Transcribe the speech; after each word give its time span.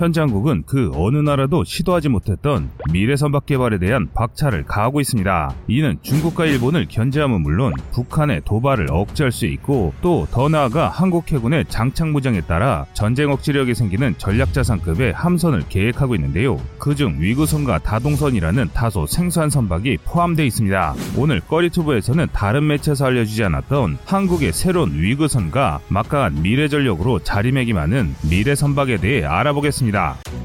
현재 0.00 0.22
한국은 0.22 0.62
그 0.64 0.90
어느 0.94 1.18
나라도 1.18 1.62
시도하지 1.62 2.08
못했던 2.08 2.70
미래 2.90 3.16
선박 3.16 3.44
개발에 3.44 3.78
대한 3.78 4.08
박차를 4.14 4.64
가하고 4.64 5.02
있습니다. 5.02 5.54
이는 5.68 5.98
중국과 6.00 6.46
일본을 6.46 6.86
견제함은 6.88 7.42
물론 7.42 7.74
북한의 7.92 8.40
도발을 8.46 8.86
억제할 8.90 9.30
수 9.30 9.44
있고 9.44 9.92
또 10.00 10.26
더 10.30 10.48
나아가 10.48 10.88
한국 10.88 11.30
해군의 11.30 11.66
장착 11.68 12.08
무장에 12.08 12.40
따라 12.40 12.86
전쟁 12.94 13.30
억지력이 13.30 13.74
생기는 13.74 14.14
전략자산급의 14.16 15.12
함선을 15.12 15.64
계획하고 15.68 16.14
있는데요. 16.14 16.56
그중 16.78 17.16
위구선과 17.18 17.80
다동선이라는 17.80 18.70
다소 18.72 19.06
생소한 19.06 19.50
선박이 19.50 19.98
포함되어 20.04 20.46
있습니다. 20.46 20.94
오늘 21.18 21.40
꺼리투브에서는 21.40 22.28
다른 22.32 22.66
매체에서 22.68 23.06
알려주지 23.06 23.44
않았던 23.44 23.98
한국의 24.06 24.52
새로운 24.52 24.94
위구선과 24.94 25.80
막강한 25.88 26.42
미래 26.42 26.68
전력으로 26.68 27.18
자리매김하는 27.18 28.14
미래 28.30 28.54
선박에 28.54 28.96
대해 28.98 29.24
알아보겠습니다. 29.24 29.89
的。 29.90 30.39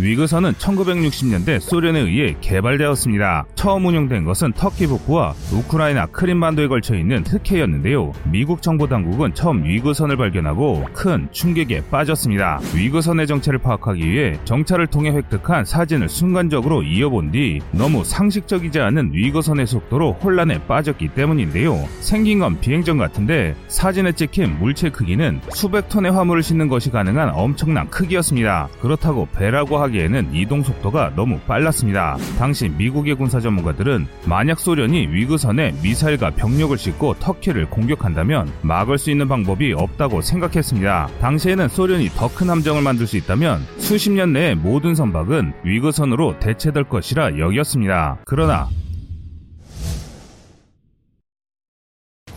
위그선은 0.00 0.52
1960년대 0.52 1.58
소련에 1.58 1.98
의해 1.98 2.36
개발되었습니다. 2.40 3.46
처음 3.56 3.86
운영된 3.86 4.24
것은 4.24 4.52
터키 4.52 4.86
북부와 4.86 5.34
우크라이나 5.52 6.06
크림반도에 6.06 6.68
걸쳐 6.68 6.94
있는 6.94 7.24
흑해였는데요. 7.26 8.12
미국 8.30 8.62
정보 8.62 8.86
당국은 8.86 9.34
처음 9.34 9.64
위그선을 9.64 10.16
발견하고 10.16 10.84
큰 10.92 11.28
충격에 11.32 11.82
빠졌습니다. 11.90 12.60
위그선의 12.76 13.26
정체를 13.26 13.58
파악하기 13.58 14.08
위해 14.08 14.38
정찰을 14.44 14.86
통해 14.86 15.10
획득한 15.10 15.64
사진을 15.64 16.08
순간적으로 16.08 16.84
이어본 16.84 17.32
뒤 17.32 17.60
너무 17.72 18.04
상식적이지 18.04 18.78
않은 18.78 19.10
위그선의 19.12 19.66
속도로 19.66 20.12
혼란에 20.22 20.64
빠졌기 20.66 21.08
때문인데요. 21.08 21.76
생긴 22.00 22.38
건 22.38 22.60
비행전 22.60 22.98
같은데 22.98 23.56
사진에 23.66 24.12
찍힌 24.12 24.60
물체 24.60 24.90
크기는 24.90 25.40
수백 25.50 25.88
톤의 25.88 26.12
화물을 26.12 26.44
싣는 26.44 26.68
것이 26.68 26.90
가능한 26.90 27.30
엄청난 27.34 27.90
크기였습니다. 27.90 28.68
그렇다고 28.80 29.26
배라고 29.34 29.78
하 29.78 29.87
하기에는 29.88 30.34
이동 30.34 30.62
속도가 30.62 31.12
너무 31.16 31.38
빨랐습니다. 31.40 32.16
당시 32.38 32.68
미국의 32.68 33.16
군사 33.16 33.40
전문가들은 33.40 34.06
만약 34.26 34.60
소련이 34.60 35.08
위그선에 35.08 35.74
미사일과 35.82 36.30
병력을 36.30 36.76
싣고 36.76 37.14
터키를 37.14 37.68
공격한다면 37.70 38.50
막을 38.62 38.98
수 38.98 39.10
있는 39.10 39.28
방법이 39.28 39.72
없다고 39.72 40.20
생각했습니다. 40.20 41.08
당시에는 41.20 41.68
소련이 41.68 42.08
더 42.10 42.28
큰 42.28 42.50
함정을 42.50 42.82
만들 42.82 43.06
수 43.06 43.16
있다면 43.16 43.60
수십 43.78 44.10
년 44.10 44.32
내에 44.32 44.54
모든 44.54 44.94
선박은 44.94 45.54
위그선으로 45.64 46.38
대체될 46.38 46.84
것이라 46.84 47.38
여겼습니다. 47.38 48.18
그러나 48.26 48.68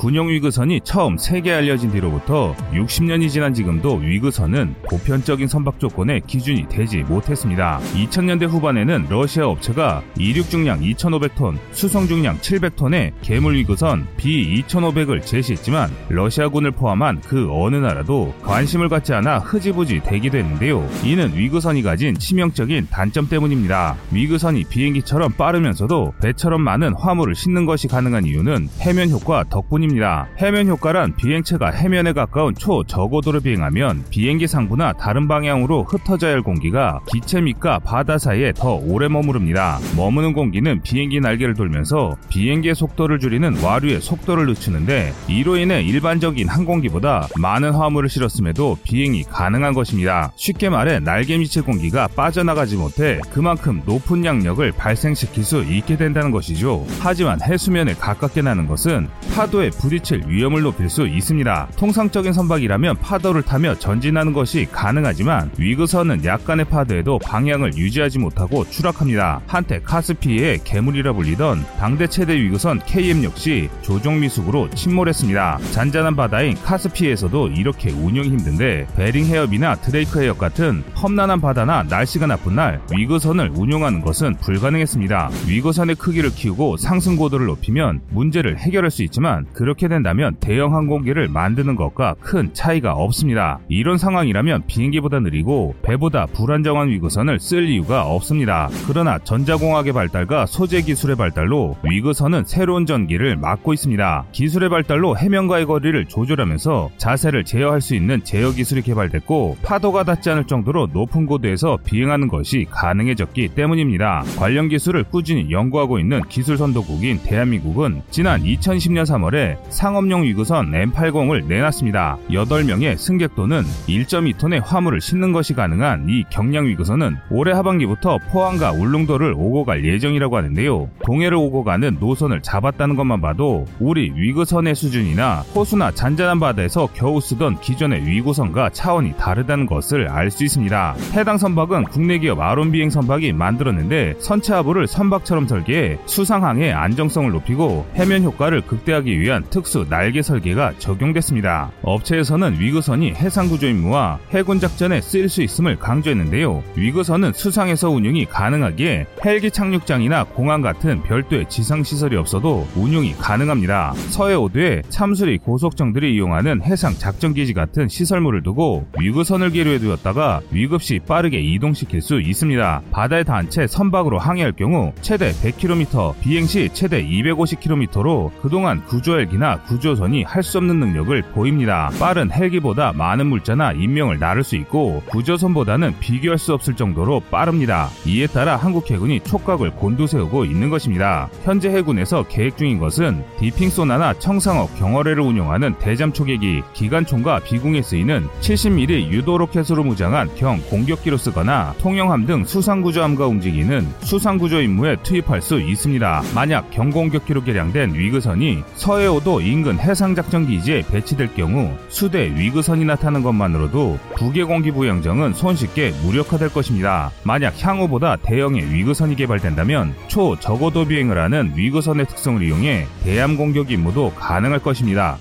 군용 0.01 0.29
위그선이 0.29 0.81
처음 0.83 1.15
세계에 1.15 1.53
알려진 1.53 1.91
뒤로부터 1.91 2.55
60년이 2.73 3.29
지난 3.29 3.53
지금도 3.53 3.97
위그선은 3.97 4.73
보편적인 4.89 5.47
선박 5.47 5.79
조건의 5.79 6.21
기준이 6.25 6.67
되지 6.69 7.03
못했습니다. 7.03 7.79
2000년대 7.93 8.47
후반에는 8.47 9.05
러시아 9.11 9.45
업체가 9.45 10.01
이륙 10.17 10.49
중량 10.49 10.79
2,500톤, 10.79 11.55
수송 11.69 12.07
중량 12.07 12.39
700톤의 12.39 13.11
괴물 13.21 13.57
위그선 13.57 14.07
B2500을 14.17 15.23
제시했지만 15.23 15.91
러시아군을 16.09 16.71
포함한 16.71 17.21
그 17.21 17.49
어느 17.51 17.75
나라도 17.75 18.33
관심을 18.41 18.89
갖지 18.89 19.13
않아 19.13 19.37
흐지부지 19.37 20.01
되기도 20.03 20.39
했는데요. 20.39 20.89
이는 21.03 21.37
위그선이 21.37 21.83
가진 21.83 22.15
치명적인 22.15 22.87
단점 22.89 23.29
때문입니다. 23.29 23.97
위그선이 24.11 24.63
비행기처럼 24.63 25.33
빠르면서도 25.33 26.15
배처럼 26.19 26.61
많은 26.61 26.95
화물을 26.95 27.35
싣는 27.35 27.67
것이 27.67 27.87
가능한 27.87 28.25
이유는 28.25 28.67
해면 28.79 29.11
효과 29.11 29.43
덕분입니다. 29.43 29.90
때문입니다. 29.91 30.27
해면 30.39 30.67
효과란 30.67 31.15
비행체가 31.15 31.71
해면에 31.71 32.13
가까운 32.13 32.55
초저고도를 32.55 33.41
비행하면 33.41 34.05
비행기 34.09 34.47
상부나 34.47 34.93
다른 34.93 35.27
방향으로 35.27 35.83
흩어져야 35.83 36.33
할 36.33 36.41
공기가 36.41 36.99
기체 37.07 37.41
밑과 37.41 37.79
바다 37.79 38.17
사이에 38.17 38.53
더 38.53 38.75
오래 38.75 39.07
머무릅니다. 39.07 39.79
머무는 39.95 40.33
공기는 40.33 40.81
비행기 40.81 41.19
날개를 41.19 41.53
돌면서 41.53 42.15
비행기의 42.29 42.75
속도를 42.75 43.19
줄이는 43.19 43.61
와류의 43.61 44.01
속도를 44.01 44.47
늦추는데 44.47 45.13
이로 45.27 45.57
인해 45.57 45.81
일반적인 45.81 46.47
항공기보다 46.47 47.27
많은 47.37 47.71
화물을 47.71 48.09
실었음에도 48.09 48.77
비행이 48.83 49.23
가능한 49.23 49.73
것입니다. 49.73 50.31
쉽게 50.35 50.69
말해 50.69 50.99
날개 50.99 51.37
밑의 51.37 51.63
공기가 51.63 52.07
빠져나가지 52.07 52.77
못해 52.77 53.19
그만큼 53.31 53.81
높은 53.85 54.25
양력을 54.25 54.71
발생시킬 54.71 55.43
수 55.43 55.63
있게 55.63 55.97
된다는 55.97 56.31
것이죠. 56.31 56.85
하지만 56.99 57.41
해수면에 57.41 57.93
가깝게 57.93 58.41
나는 58.41 58.67
것은 58.67 59.07
파도에 59.35 59.71
부딪힐 59.81 60.23
위험을 60.27 60.61
높일 60.61 60.89
수 60.89 61.07
있습니다. 61.07 61.69
통상적인 61.75 62.33
선박이라면 62.33 62.97
파도를 62.97 63.41
타며 63.41 63.73
전진하는 63.79 64.31
것이 64.31 64.67
가능하지만 64.71 65.51
위그선은 65.57 66.23
약간의 66.23 66.65
파도에도 66.65 67.17
방향을 67.19 67.75
유지하지 67.75 68.19
못하고 68.19 68.69
추락합니다. 68.69 69.41
한때 69.47 69.81
카스피의 69.83 70.59
괴물이라 70.63 71.13
불리던 71.13 71.65
당대 71.79 72.05
최대 72.05 72.35
위그선 72.35 72.81
KM 72.85 73.23
역시 73.23 73.69
조종 73.81 74.19
미숙으로 74.19 74.69
침몰했습니다. 74.69 75.59
잔잔한 75.71 76.15
바다인 76.15 76.55
카스피에서도 76.63 77.47
이렇게 77.47 77.89
운영이 77.89 78.29
힘든데 78.29 78.87
베링 78.95 79.25
해협이나 79.25 79.75
드레이크 79.77 80.21
해협 80.21 80.37
같은 80.37 80.83
험난한 81.01 81.41
바다나 81.41 81.83
날씨가 81.83 82.27
나쁜 82.27 82.55
날 82.55 82.81
위그선을 82.93 83.51
운용하는 83.55 84.01
것은 84.01 84.35
불가능했습니다. 84.35 85.31
위그선의 85.47 85.95
크기를 85.95 86.29
키우고 86.29 86.77
상승 86.77 87.15
고도를 87.15 87.47
높이면 87.47 88.01
문제를 88.11 88.59
해결할 88.59 88.91
수 88.91 89.01
있지만 89.03 89.45
그런 89.53 89.70
이렇게 89.71 89.87
된다면 89.87 90.35
대형 90.41 90.75
항공기를 90.75 91.29
만드는 91.29 91.77
것과 91.77 92.15
큰 92.19 92.53
차이가 92.53 92.91
없습니다. 92.91 93.59
이런 93.69 93.97
상황이라면 93.97 94.63
비행기보다 94.67 95.21
느리고 95.21 95.75
배보다 95.81 96.25
불안정한 96.25 96.89
위그선을 96.89 97.39
쓸 97.39 97.69
이유가 97.69 98.05
없습니다. 98.05 98.67
그러나 98.85 99.17
전자공학의 99.19 99.93
발달과 99.93 100.45
소재 100.45 100.81
기술의 100.81 101.15
발달로 101.15 101.77
위그선은 101.83 102.43
새로운 102.45 102.85
전기를 102.85 103.37
막고 103.37 103.73
있습니다. 103.73 104.25
기술의 104.33 104.69
발달로 104.69 105.17
해면과의 105.17 105.65
거리를 105.65 106.05
조절하면서 106.05 106.89
자세를 106.97 107.45
제어할 107.45 107.79
수 107.79 107.95
있는 107.95 108.21
제어 108.25 108.51
기술이 108.51 108.81
개발됐고 108.81 109.57
파도가 109.63 110.03
닿지 110.03 110.31
않을 110.31 110.47
정도로 110.47 110.89
높은 110.91 111.25
고도에서 111.25 111.77
비행하는 111.85 112.27
것이 112.27 112.67
가능해졌기 112.69 113.49
때문입니다. 113.55 114.23
관련 114.37 114.67
기술을 114.67 115.05
꾸준히 115.05 115.49
연구하고 115.49 115.97
있는 115.97 116.21
기술 116.27 116.57
선도국인 116.57 117.21
대한민국은 117.23 118.01
지난 118.09 118.43
2010년 118.43 119.03
3월에 119.05 119.60
상업용 119.69 120.23
위구선 120.23 120.71
M80을 120.71 121.45
내놨습니다. 121.45 122.17
8명의 122.29 122.97
승객도는 122.97 123.63
1.2톤의 123.87 124.61
화물을 124.65 124.99
싣는 124.99 125.31
것이 125.31 125.53
가능한 125.53 126.07
이 126.09 126.23
경량 126.29 126.67
위구선은 126.67 127.17
올해 127.29 127.53
하반기부터 127.53 128.17
포항과 128.31 128.71
울릉도를 128.73 129.33
오고 129.35 129.65
갈 129.65 129.85
예정이라고 129.85 130.37
하는데요. 130.37 130.89
동해를 131.05 131.37
오고 131.37 131.63
가는 131.63 131.97
노선을 131.99 132.41
잡았다는 132.41 132.95
것만 132.95 133.21
봐도 133.21 133.65
우리 133.79 134.11
위구선의 134.15 134.75
수준이나 134.75 135.43
호수나 135.55 135.91
잔잔한 135.91 136.39
바다에서 136.39 136.87
겨우 136.93 137.21
쓰던 137.21 137.59
기존의 137.61 138.05
위구선과 138.05 138.71
차원이 138.71 139.13
다르다는 139.17 139.65
것을 139.65 140.07
알 140.09 140.31
수 140.31 140.45
있습니다. 140.45 140.95
해당 141.13 141.37
선박은 141.37 141.83
국내 141.85 142.17
기업 142.17 142.39
아론 142.39 142.71
비행 142.71 142.89
선박이 142.89 143.33
만들었는데 143.33 144.15
선체 144.19 144.53
하부를 144.53 144.87
선박처럼 144.87 145.47
설계해 145.47 145.97
수상항의 146.05 146.71
안정성을 146.71 147.29
높이고 147.31 147.85
해면 147.95 148.23
효과를 148.23 148.61
극대화하기 148.61 149.19
위한 149.19 149.40
특수 149.49 149.85
날개 149.89 150.21
설계가 150.21 150.73
적용됐습니다. 150.77 151.71
업체에서는 151.83 152.59
위그선이 152.59 153.13
해상 153.13 153.47
구조 153.47 153.67
임무와 153.67 154.19
해군 154.31 154.59
작전에 154.59 155.01
쓰일 155.01 155.29
수 155.29 155.41
있음을 155.41 155.77
강조했는데요. 155.77 156.63
위그선은 156.75 157.33
수상에서 157.33 157.89
운용이 157.89 158.25
가능하기에 158.25 159.05
헬기 159.25 159.51
착륙장이나 159.51 160.25
공항 160.25 160.61
같은 160.61 161.01
별도의 161.03 161.49
지상 161.49 161.83
시설이 161.83 162.15
없어도 162.15 162.67
운용이 162.75 163.13
가능합니다. 163.15 163.93
서해 164.09 164.35
오도에 164.35 164.83
참수리 164.89 165.37
고속정들이 165.39 166.15
이용하는 166.15 166.61
해상 166.63 166.93
작전 166.93 167.33
기지 167.33 167.53
같은 167.53 167.87
시설물을 167.87 168.43
두고 168.43 168.87
위그선을 168.99 169.51
계류해 169.51 169.79
두었다가 169.79 170.41
위급 170.51 170.81
시 170.81 170.99
빠르게 170.99 171.39
이동시킬 171.39 172.01
수 172.01 172.19
있습니다. 172.19 172.81
바다에 172.91 173.23
닿은 173.23 173.49
채 173.49 173.67
선박으로 173.67 174.19
항해할 174.19 174.53
경우 174.53 174.93
최대 175.01 175.31
100km, 175.31 176.19
비행 176.21 176.45
시 176.45 176.69
최대 176.73 177.03
250km로 177.05 178.31
그동안 178.41 178.83
구조 178.85 179.11
헬기나 179.31 179.57
구조선이 179.61 180.23
할 180.23 180.41
수 180.41 180.57
없는 180.57 180.79
능력을 180.79 181.21
보입니다. 181.33 181.91
빠른 181.99 182.31
헬기보다 182.31 182.93
많은 182.93 183.27
물자나 183.27 183.73
인명을 183.73 184.17
나를 184.17 184.43
수 184.43 184.55
있고 184.55 185.03
구조선보다는 185.05 185.99
비교할 185.99 186.39
수 186.39 186.53
없을 186.53 186.75
정도로 186.75 187.21
빠릅니다. 187.31 187.89
이에 188.07 188.25
따라 188.25 188.55
한국 188.57 188.89
해군이 188.89 189.19
촉각을 189.19 189.69
곤두세우고 189.75 190.45
있는 190.45 190.71
것입니다. 190.71 191.29
현재 191.43 191.69
해군에서 191.69 192.23
계획 192.27 192.57
중인 192.57 192.79
것은 192.79 193.23
dipping 193.39 193.77
sonar나 193.77 194.15
청상어 194.15 194.77
경어뢰를 194.79 195.21
운용하는 195.21 195.75
대잠 195.77 196.11
초계기, 196.11 196.63
기관총과 196.73 197.41
비궁에 197.41 197.83
쓰이는 197.83 198.27
70mm 198.41 199.11
유도 199.11 199.37
로켓으로 199.37 199.83
무장한 199.83 200.33
경 200.35 200.59
공격기로 200.69 201.17
쓰거나 201.17 201.75
통영함 201.79 202.25
등 202.25 202.45
수상구조함과 202.45 203.27
움직이는 203.27 203.87
수상구조 203.99 204.59
임무에 204.61 204.97
투입할 205.03 205.41
수 205.43 205.59
있습니다. 205.61 206.23
만약 206.33 206.71
경공격기로 206.71 207.43
개량된 207.43 207.93
위그선이 207.93 208.63
서해 208.73 209.05
5도 209.21 209.41
인근 209.41 209.79
해상작전기지에 209.79 210.83
배치될 210.91 211.33
경우 211.35 211.75
수대 211.89 212.33
위그선이 212.35 212.85
나타나는 212.85 213.23
것만으로도 213.23 213.99
북의 214.17 214.45
공기부양정은 214.45 215.33
손쉽게 215.33 215.93
무력화될 216.03 216.49
것입니다. 216.49 217.11
만약 217.23 217.53
향후 217.57 217.95
보다 217.95 218.17
대형의 218.17 218.73
위그선이 218.73 219.15
개발된다면 219.15 219.95
초 220.07 220.35
저고도 220.35 220.85
비행을 220.85 221.17
하는 221.17 221.53
위그선의 221.55 222.07
특성을 222.07 222.41
이용해 222.41 222.87
대함 223.03 223.37
공격 223.37 223.71
임무도 223.71 224.13
가능할 224.15 224.59
것입니다. 224.59 225.17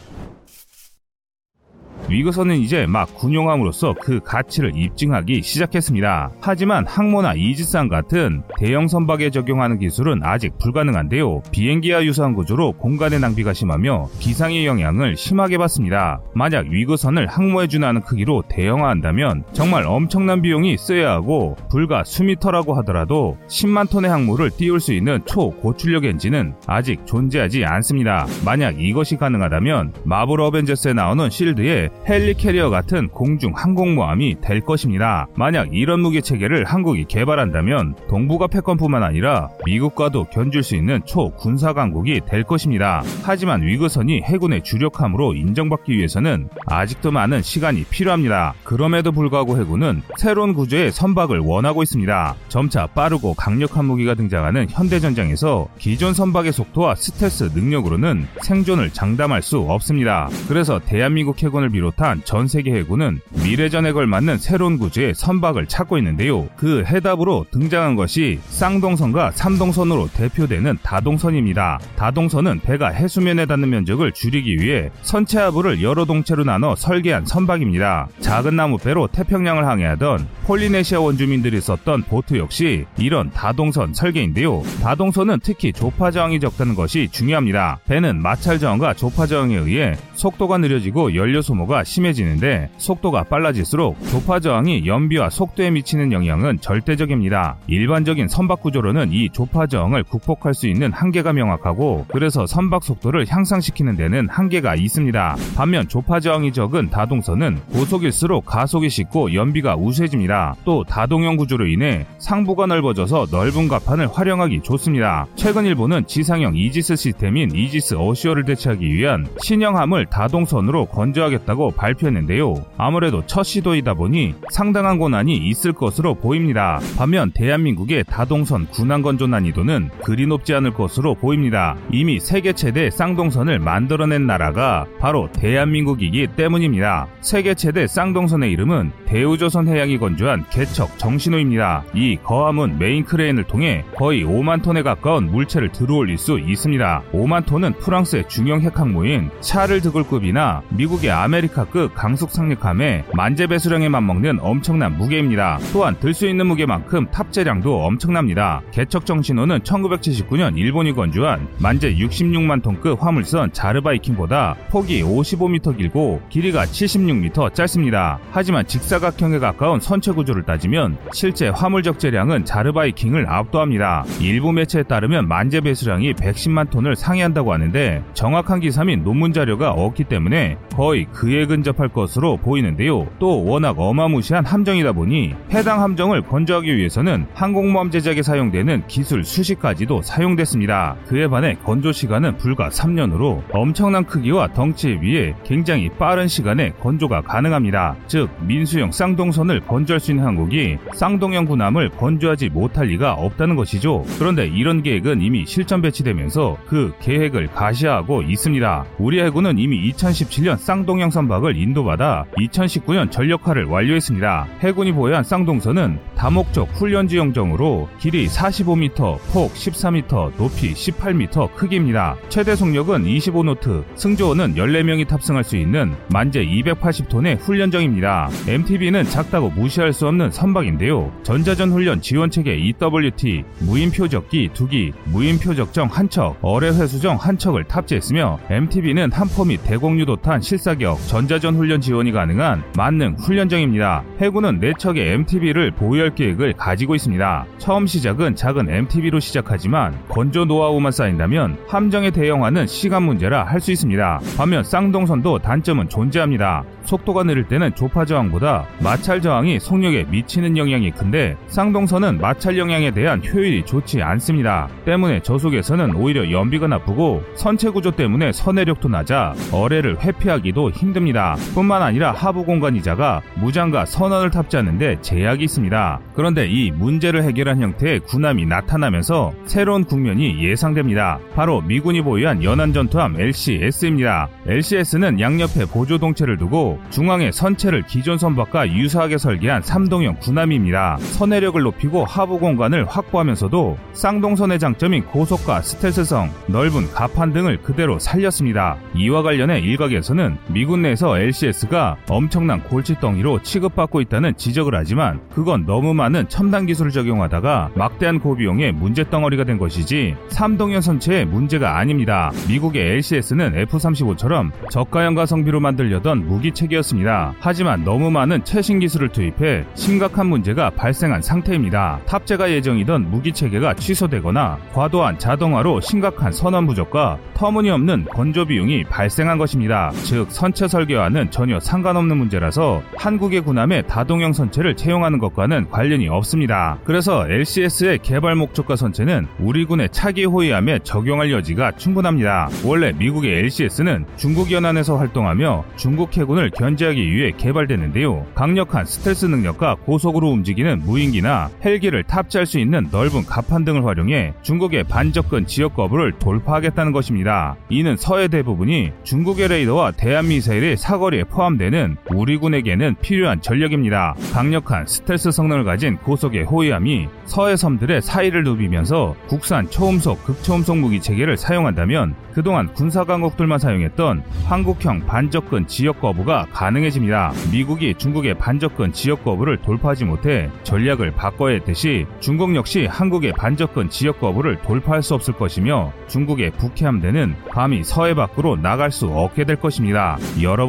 위그선은 2.11 2.57
이제 2.57 2.87
막 2.87 3.15
군용함으로써 3.15 3.95
그 4.01 4.19
가치를 4.19 4.73
입증하기 4.75 5.43
시작했습니다. 5.43 6.33
하지만 6.41 6.85
항모나 6.85 7.35
이지스함 7.35 7.89
같은 7.89 8.43
대형 8.59 8.89
선박에 8.89 9.31
적용하는 9.31 9.79
기술은 9.79 10.23
아직 10.25 10.59
불가능한데요. 10.59 11.43
비행기와 11.53 12.05
유사한 12.05 12.35
구조로 12.35 12.73
공간의 12.73 13.21
낭비가 13.21 13.53
심하며 13.53 14.09
기상의 14.19 14.67
영향을 14.67 15.17
심하게 15.17 15.57
받습니다. 15.57 16.21
만약 16.35 16.67
위그선을 16.67 17.29
항모에 17.29 17.69
준하는 17.69 18.01
크기로 18.01 18.43
대형화한다면 18.49 19.45
정말 19.53 19.85
엄청난 19.87 20.43
비용이 20.43 20.79
쓰여야 20.79 21.13
하고 21.13 21.57
불과 21.71 22.03
수미터라고 22.03 22.75
하더라도 22.79 23.39
10만 23.47 23.89
톤의 23.89 24.11
항모를 24.11 24.51
띄울 24.51 24.81
수 24.81 24.93
있는 24.93 25.21
초고출력 25.27 26.05
엔진은 26.05 26.55
아직 26.67 27.07
존재하지 27.07 27.65
않습니다. 27.65 28.27
만약 28.45 28.83
이것이 28.83 29.17
가능하다면 29.17 29.93
마블 30.05 30.41
어벤져스에 30.41 30.93
나오는 30.93 31.31
실드의 31.31 31.89
helicarrier 32.09 32.71
같은 32.71 33.09
공중 33.09 33.53
항공모함이 33.55 34.41
될 34.41 34.61
것입니다. 34.61 35.29
만약 35.37 35.69
이런 35.73 36.01
무기 36.01 36.23
체계를 36.23 36.65
한국이 36.65 37.05
개발한다면 37.05 37.95
동북아 38.09 38.47
패권뿐만 38.49 39.03
아니라 39.03 39.51
미국과도 39.67 40.25
견줄 40.25 40.63
수 40.63 40.75
있는 40.75 41.03
초군사 41.05 41.73
강국이 41.73 42.21
될 42.27 42.43
것입니다. 42.43 43.03
하지만 43.23 43.63
위그선이 43.63 44.23
해군의 44.23 44.63
주력함으로 44.65 45.35
인정받기 45.35 45.93
위해서는 45.97 46.49
아직도 46.67 47.11
많은 47.11 47.43
시간이 47.43 47.85
필요합니다. 47.85 48.55
그럼에도 48.65 49.13
불구하고 49.13 49.59
해군은 49.59 50.03
새로운 50.17 50.55
구조의 50.55 50.93
선박을 50.93 51.41
원하고 51.41 51.83
있습니다. 51.83 52.35
점차 52.49 52.87
빠르고 52.87 53.35
강력한 53.35 53.85
무기가 53.85 54.15
등장하는 54.15 54.69
현대 54.71 55.01
전장에서 55.01 55.69
기존 55.79 56.15
선박의 56.15 56.53
속도와 56.53 56.95
스텔스 56.95 57.51
능력으로는 57.55 58.27
생존을 58.43 58.91
장담할 58.91 59.43
수 59.43 59.59
없습니다. 59.59 60.29
그래서 60.49 60.81
대한민국 60.85 61.43
해군을 61.43 61.69
비롯 61.69 61.90
비롯한 61.91 62.23
전 62.25 62.47
세계 62.47 62.73
해군은 62.73 63.21
미래전에 63.43 63.93
걸맞는 63.93 64.39
새로운 64.39 64.79
구조의 64.79 65.15
선박을 65.15 65.67
찾고 65.67 65.99
있는데요. 65.99 66.49
그 66.57 66.85
해답으로 66.87 67.47
등장한 67.51 67.97
것이 67.97 68.39
쌍동선과 68.49 69.33
삼동선으로 69.33 70.09
대표되는 70.15 70.79
다동선입니다. 70.83 71.81
다동선은 71.97 72.61
배가 72.61 72.89
해수면에 72.89 73.47
닿는 73.47 73.69
면적을 73.71 74.13
줄이기 74.13 74.57
위해 74.57 74.91
선체 75.03 75.39
하부를 75.39 75.83
여러 75.83 76.05
동체로 76.05 76.45
나눠 76.45 76.75
설계한 76.75 77.27
선박입니다. 77.27 78.09
작은 78.21 78.57
나무 78.57 78.79
배로 78.79 79.07
태평양을 79.09 79.67
항해하던 79.67 80.27
폴리네시아 80.47 81.01
원주민들이 81.01 81.61
썼던 81.61 82.03
보트 82.03 82.39
역시 82.39 82.87
이런 82.99 83.31
다동선 83.31 83.95
설계인데요. 83.95 84.63
다동선은 84.83 85.41
특히 85.43 85.73
조파 85.73 86.11
저항이 86.11 86.41
적다는 86.41 86.75
것이 86.75 87.09
중요합니다. 87.11 87.81
배는 87.87 88.21
마찰 88.21 88.59
저항과 88.59 88.95
조파 88.95 89.27
저항에 89.27 89.57
의해 89.57 89.95
속도가 90.15 90.59
느려지고 90.59 91.15
연료 91.15 91.41
소모가 91.43 91.80
심해지는데 91.85 92.71
속도가 92.79 93.25
빨라질수록 93.25 93.97
조파 94.11 94.41
저항이 94.41 94.87
연비와 94.87 95.31
속도에 95.31 95.71
미치는 95.71 96.13
영향은 96.13 96.61
절대적입니다. 96.61 97.57
일반적인 97.67 98.29
선박 98.29 98.63
구조로는 98.63 99.13
이 99.13 99.29
조파 99.31 99.67
저항을 99.67 100.05
극복할 100.05 100.55
수 100.55 100.67
있는 100.69 100.93
한계가 100.93 101.33
명확하고 101.33 102.07
그래서 102.09 102.47
선박 102.47 102.85
속도를 102.85 103.27
향상시키는 103.29 103.97
데는 103.97 104.29
한계가 104.29 104.75
있습니다. 104.75 105.37
반면 105.57 105.89
조파 105.89 106.21
저항이 106.21 106.53
적은 106.53 106.91
다동선은 106.91 107.61
고속일수록 107.73 108.45
가속이 108.47 108.89
쉽고 108.89 109.35
연비가 109.35 109.77
우수해집니다. 109.77 110.55
또 110.65 110.85
다동형 110.85 111.37
구조로 111.37 111.67
인해 111.67 112.07
상부가 112.19 112.67
넓어져서 112.67 113.27
넓은 113.31 113.69
갑판을 113.69 114.09
활용하기 114.13 114.63
좋습니다. 114.63 115.27
최근 115.37 115.65
일본은 115.65 116.07
지상형 116.07 116.57
이지스 116.57 116.97
시스템인 116.97 117.55
이지스 117.55 117.95
어쇼어를 117.99 118.45
대체하기 118.45 118.93
위한 118.93 119.27
신형함을 119.43 120.07
다동선으로 120.07 120.87
건조하겠다고 120.87 121.70
발표했는데요. 121.73 122.55
아무래도 122.77 123.23
첫 123.27 123.43
시도이다 123.43 123.95
보니 123.95 124.35
상당한 124.51 124.99
고난이 124.99 125.37
있을 125.37 125.73
것으로 125.73 126.15
보입니다. 126.15 126.81
반면 126.97 127.31
대한민국의 127.33 128.05
다동선 128.05 128.67
군함 128.67 129.03
건조 129.03 129.27
난이도는 129.27 129.91
그리 130.05 130.27
높지 130.27 130.55
않을 130.55 130.75
것으로 130.75 131.15
보입니다. 131.15 131.77
이미 131.91 132.21
세계 132.21 132.53
최대 132.53 132.91
쌍동선을 132.91 133.59
만들어낸 133.59 134.27
나라가 134.27 134.87
바로 134.99 135.31
대한민국이기 135.33 136.29
때문입니다. 136.37 137.07
세계 137.21 137.55
최대 137.55 137.87
쌍동선의 137.87 138.51
이름은 138.53 138.93
대우조선 139.07 139.69
해양이 139.69 139.99
건조한 139.99 140.45
개척정신호입니다. 140.51 141.85
이 141.95 142.17
거함은 142.23 142.79
메인 142.79 143.05
크레인을 143.05 143.45
통해 143.45 143.85
거의 143.97 144.25
5만 144.25 144.63
톤에 144.63 144.83
가까운 144.83 145.31
물체를 145.31 145.73
들어올릴 145.73 146.19
수 146.19 146.39
있습니다. 146.39 147.03
5만 147.13 147.47
톤은 147.47 147.75
프랑스의 147.75 148.29
중형 148.29 148.61
핵항모인 148.61 149.31
샤를 149.41 149.81
드골급이나 149.81 150.63
미국의 150.71 151.11
아메리카 151.11 151.60
아메리카급 151.61 151.95
강습 151.95 152.31
상륙함의 152.31 153.05
만재 153.13 153.47
배수량에 153.47 153.89
맞먹는 153.89 154.39
엄청난 154.41 154.97
무게입니다. 154.97 155.59
또한 155.73 155.97
들 155.99 156.11
수 156.11 156.27
있는 156.27 156.47
무게만큼 156.49 157.07
탑재량도 157.13 157.85
엄청납니다. 157.85 158.63
개척정 158.73 159.23
신호는 159.23 159.61
1979년 159.61 160.59
일본이 160.59 160.93
건조한 160.93 161.47
만재 161.59 161.95
66만 161.95 162.63
톤급 162.63 163.03
화물선 163.03 163.53
자르바이킹보다 163.53 164.57
폭이 164.71 165.03
55m 165.03 165.77
길고 165.77 166.21
길이가 166.29 166.65
76m 166.65 167.55
짧습니다. 167.55 168.19
하지만 168.33 168.67
직사각형에 168.67 169.39
가까운 169.39 169.79
선체 169.81 170.13
구조를 170.13 170.43
따지면 170.43 170.99
실제 171.13 171.49
화물 171.49 171.83
적재량은 171.83 172.45
자르바이킹을 172.45 173.29
압도합니다. 173.29 174.05
일부 174.21 174.53
매체에 174.53 174.83
따르면 174.83 175.29
만재 175.29 175.61
배수량이 175.61 176.15
110만 176.15 176.71
톤을 176.71 176.97
상회한다고 176.97 177.53
하는데 177.53 178.03
정확한 178.15 178.61
기사민 178.61 179.05
논문 179.05 179.33
자료가 179.33 179.71
없기 179.71 180.05
때문에 180.05 180.59
거의 180.75 181.05
그에 181.13 181.47
근접할 181.51 181.89
것으로 181.89 182.37
보이는데요. 182.37 183.09
또 183.19 183.45
워낙 183.45 183.75
어마무시한 183.77 184.47
함정이다 184.47 184.93
보니 184.93 185.35
해당 185.53 185.83
함정을 185.83 186.23
건조하기 186.23 186.77
위해서는 186.77 187.27
항공모함 187.35 187.91
제작에 187.91 188.23
사용되는 188.23 188.85
기술 188.87 189.25
수식까지도 189.25 190.03
사용됐습니다. 190.03 190.95
그에 191.09 191.27
반해 191.27 191.57
건조 191.65 191.91
시간은 191.91 192.37
불과 192.37 192.69
3년으로 192.69 193.43
엄청난 193.53 194.05
크기와 194.05 194.47
덩치에 194.53 195.01
비해 195.01 195.35
굉장히 195.45 195.89
빠른 195.89 196.29
시간에 196.29 196.71
건조가 196.81 197.23
가능합니다. 197.23 197.97
즉 198.07 198.31
민수형 198.47 198.93
쌍동선을 198.93 199.63
건조할 199.67 199.99
수 199.99 200.13
있는 200.13 200.25
한국이 200.25 200.79
쌍동형 200.95 201.47
군함을 201.47 201.91
건조하지 201.91 202.51
못할 202.51 202.87
리가 202.87 203.15
없다는 203.15 203.57
것이죠. 203.57 204.05
그런데 204.21 204.47
이런 204.47 204.83
계획은 204.85 205.21
이미 205.21 205.45
실전 205.45 205.83
배치되면서 205.83 206.59
그 206.69 206.93
계획을 207.01 207.49
가시화하고 207.49 208.23
있습니다. 208.23 208.85
우리 208.99 209.21
해군은 209.21 209.59
이미 209.59 209.91
2017년 209.91 210.57
쌍동형 210.57 211.11
선박 211.11 211.40
조각을 211.41 211.57
인도받아 211.57 212.27
2019년 212.39 213.11
전력화를 213.11 213.65
완료했습니다. 213.65 214.47
해군이 214.61 214.93
보유한 214.93 215.25
쌍동선은 215.25 215.99
다목적 216.15 216.69
훈련지형정으로 216.75 217.89
길이 217.99 218.27
45m, 218.27 219.19
폭 219.33 219.55
14m, 219.55 220.37
높이 220.37 220.73
18m 220.75 221.55
크기입니다. 221.55 222.17
최대 222.29 222.55
속력은 222.55 223.05
25노트, 223.05 223.85
승조원은 223.95 224.55
14명이 224.55 225.09
탑승할 225.09 225.43
수 225.43 225.57
있는 225.57 225.95
만재 226.13 226.45
280톤의 226.45 227.39
훈련정입니다. 227.41 228.29
MTB는 228.47 229.05
작다고 229.05 229.51
무시할 229.51 229.93
수 229.93 230.07
없는 230.07 230.31
선박인데요. 230.31 231.11
전자전 231.23 231.73
훈련 231.73 232.01
지원체계 232.01 232.55
EWT, 232.55 233.45
무인표적기 233.61 234.51
2기, 234.51 234.93
무인표적정 235.07 235.89
1척, 235.89 236.37
어뢰회수정 236.43 237.19
1척을 237.19 237.67
탑재했으며 237.67 238.39
MTB는 238.51 239.11
한포 239.13 239.45
및 239.45 239.61
대공유도탄 239.65 240.43
실사격, 240.43 240.99
전 241.07 241.30
전자전 241.31 241.55
훈련 241.55 241.81
지원이 241.81 242.11
가능한 242.11 242.65
만능 242.77 243.15
훈련정입니다. 243.15 244.03
해군은 244.19 244.59
4척의 244.59 244.99
MTB를 245.15 245.71
보유할 245.71 246.13
계획을 246.13 246.55
가지고 246.55 246.97
있습니다. 246.97 247.47
처음 247.59 247.87
시작은 247.87 248.35
작은 248.35 248.69
MTB로 248.69 249.21
시작하지만 249.21 249.97
건조 250.09 250.45
노하우만 250.45 250.91
쌓인다면 250.91 251.57
함정에 251.69 252.11
대응하는 252.11 252.67
시간 252.67 253.05
문제라 253.05 253.45
할 253.45 253.61
수 253.61 253.71
있습니다. 253.71 254.21
반면 254.39 254.65
쌍동선도 254.65 255.39
단점은 255.41 255.89
존재합니다. 255.89 256.65
속도가 256.85 257.23
느릴 257.25 257.45
때는 257.45 257.75
조파 257.75 258.07
저항보다 258.07 258.67
마찰 258.83 259.21
저항이 259.21 259.61
속력에 259.61 260.07
미치는 260.11 260.57
영향이 260.57 260.91
큰데 260.93 261.37
쌍동선은 261.49 262.21
마찰 262.21 262.57
영향에 262.59 262.91
대한 262.91 263.23
효율이 263.23 263.67
좋지 263.67 264.03
않습니다. 264.03 264.69
때문에 264.87 265.21
저속에서는 265.21 265.95
오히려 265.95 266.31
연비가 266.31 266.67
나쁘고 266.67 267.23
선체 267.37 267.69
구조 267.69 267.91
때문에 267.91 268.33
선회력도 268.33 268.89
낮아 268.89 269.35
어뢰를 269.53 270.01
회피하기도 270.01 270.71
힘듭니다. 270.71 271.20
뿐만 271.55 271.83
아니라 271.83 272.13
하부 272.13 272.45
공간이자가 272.45 273.23
무장과 273.37 273.87
선언을 273.87 274.31
탑재하는데 274.31 275.01
제약이 275.01 275.45
있습니다. 275.45 276.01
그런데 276.15 276.47
이 276.47 276.71
문제를 276.71 277.25
해결한 277.25 277.61
형태의 277.61 278.01
군함이 278.01 278.47
나타나면서 278.47 279.33
새로운 279.47 279.85
국면이 279.85 280.45
예상됩니다. 280.45 281.19
바로 281.35 281.61
미군이 281.63 282.03
보유한 282.03 282.43
연안 282.45 282.73
전투함 282.73 283.21
LCS입니다. 283.21 284.29
LCS는 284.47 285.21
양옆에 285.21 285.67
보조 285.67 285.99
동체를 285.99 286.37
두고 286.37 286.79
중앙에 286.91 287.31
선체를 287.33 287.83
기존 287.87 288.19
선박과 288.19 288.73
유사하게 288.73 289.19
설계한 289.19 289.63
3동형 289.63 290.21
군함입니다. 290.21 290.99
선회력을 290.99 291.61
높이고 291.63 292.05
하부 292.05 292.39
공간을 292.39 292.87
확보하면서도 292.87 293.79
쌍동선의 293.93 294.59
장점인 294.59 295.05
고속과 295.05 295.63
스텔스성, 295.63 296.31
넓은 296.47 296.91
가판 296.93 297.33
등을 297.33 297.63
그대로 297.63 297.99
살렸습니다. 297.99 298.77
이와 298.95 299.23
관련해 299.23 299.61
일각에서는 299.61 300.37
미군 300.49 300.83
내에서 300.83 301.00
LCS가 301.19 301.97
엄청난 302.09 302.63
골칫덩이로 302.63 303.43
취급받고 303.43 304.01
있다는 304.01 304.37
지적을 304.37 304.75
하지만 304.75 305.21
그건 305.35 305.67
너무 305.67 305.95
많은 305.95 306.29
첨단 306.29 306.67
기술을 306.67 306.91
적용하다가 306.91 307.71
막대한 307.75 308.21
고비용의 308.21 308.73
문제 308.73 309.09
덩어리가 309.09 309.45
된 309.45 309.59
것이지 309.59 310.17
3동형 310.29 310.81
선체의 310.81 311.27
문제가 311.27 311.79
아닙니다. 311.79 312.31
미국의 312.49 312.97
LCS는 312.97 313.57
F-35처럼 313.57 314.51
저가형 314.71 315.15
가성비로 315.15 315.61
만들려던 315.61 316.27
무기체계였습니다. 316.27 317.35
하지만 317.41 317.85
너무 317.85 318.11
많은 318.11 318.45
최신 318.45 318.79
기술을 318.79 319.09
투입해 319.11 319.65
심각한 319.75 320.27
문제가 320.27 320.71
발생한 320.71 321.23
상태입니다. 321.23 322.01
탑재가 322.07 322.51
예정이던 322.51 323.11
무기체계가 323.11 323.75
취소되거나 323.75 324.59
과도한 324.73 325.19
자동화로 325.19 325.81
심각한 325.81 326.33
선원 326.33 326.67
부족과 326.67 327.19
터무니없는 327.35 328.07
건조 328.07 328.45
비용이 328.47 328.85
발생한 328.85 329.39
것입니다. 329.39 329.91
즉 330.05 330.27
선체 330.31 330.69
설계 330.69 330.90
와는 330.95 331.31
전혀 331.31 331.61
상관없는 331.61 332.17
문제라서 332.17 332.83
한국의 332.97 333.43
군함에 333.43 333.83
다동형 333.83 334.33
선체를 334.33 334.77
채용하는 334.77 335.19
것과는 335.19 335.71
관련이 335.71 336.09
없습니다. 336.09 336.79
그래서 336.85 337.29
LCS의 337.29 337.99
개발 338.03 338.35
목적과 338.35 338.77
선체는 338.77 339.27
우리 339.39 339.65
군의 339.65 339.89
차기 339.91 340.25
호위함에 340.25 340.81
적용할 340.83 341.31
여지가 341.31 341.73
충분합니다. 341.73 342.49
원래 342.65 342.93
미국의 342.93 343.39
LCS는 343.39 344.07
중국 344.17 344.53
연안에서 344.53 344.97
활동하며 344.97 345.65
중국 345.77 346.17
해군을 346.17 346.51
견제하기 346.51 347.13
위해 347.13 347.33
개발됐는데요. 347.37 348.27
강력한 348.35 348.85
스텔스 348.85 349.27
능력과 349.27 349.77
고속으로 349.85 350.29
움직이는 350.31 350.81
무인기나 350.85 351.51
헬기를 351.65 352.03
탑재할 352.05 352.47
수 352.47 352.59
있는 352.59 352.89
넓은 352.91 353.25
가판 353.25 353.65
등을 353.65 353.85
활용해 353.85 354.35
중국의 354.43 354.85
반접근 354.85 355.47
지역 355.47 355.75
거부를 355.75 356.13
돌파하겠다는 356.19 356.93
것입니다. 356.93 357.57
이는 357.69 357.97
서해 357.97 358.29
대부분이 358.29 358.93
중국의 359.05 359.49
레이더와 359.49 359.93
대한 359.93 360.29
미사일의 360.29 360.77
사거리에 360.81 361.25
포함되는 361.25 361.97
우리 362.15 362.37
군에게는 362.39 362.97
필요한 363.01 363.41
전력입니다. 363.41 364.15
강력한 364.33 364.87
스텔스 364.87 365.31
성능을 365.31 365.65
가진 365.65 365.99
고속의 365.99 366.45
호위함이 366.45 367.09
서해 367.27 367.55
섬들의 367.55 368.03
사이를 368.03 368.43
누비면서 368.43 369.15
국산 369.29 369.69
초음속, 369.71 370.25
극초음속 370.25 370.79
무기 370.79 371.01
체계를 371.01 371.37
사용한다면 371.37 372.15
그동안 372.33 372.73
군사 372.73 373.05
강국들만 373.05 373.59
사용했던 373.59 374.23
한국형 374.47 375.07
반접근 375.07 375.67
지역 375.67 376.01
거부가 376.01 376.47
가능해집니다. 376.53 377.33
미국이 377.53 377.95
중국의 377.95 378.35
반접근 378.35 378.93
지역 378.93 379.23
거부를 379.25 379.59
돌파하지 379.59 380.07
못해 380.07 380.49
전략을 380.63 381.13
바꿔야 381.13 381.55
했듯이 381.55 382.07
중국 382.21 382.55
역시 382.57 382.87
한국의 382.87 383.33
반접근 383.33 383.91
지역 383.91 384.21
거부를 384.21 384.61
돌파할 384.63 385.03
수 385.03 385.15
없을 385.15 385.35
것이며 385.35 385.93
중국의 386.09 386.53
북해함대는 386.53 387.35
감히 387.51 387.85
서해 387.85 388.15
밖으로 388.15 388.57
나갈 388.57 388.91
수 388.91 389.07
없게 389.07 389.45
될 389.45 389.57
것입니다. 389.57 390.17